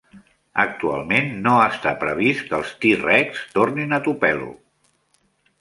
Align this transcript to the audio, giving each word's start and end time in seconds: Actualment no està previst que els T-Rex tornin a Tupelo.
Actualment 0.61 1.27
no 1.49 1.53
està 1.65 1.93
previst 2.05 2.43
que 2.47 2.57
els 2.61 2.73
T-Rex 2.87 3.45
tornin 3.59 3.95
a 3.99 4.01
Tupelo. 4.09 4.53